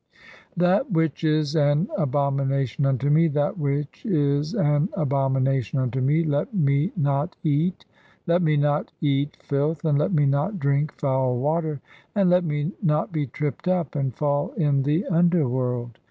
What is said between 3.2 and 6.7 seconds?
that "which is an abomination unto me, let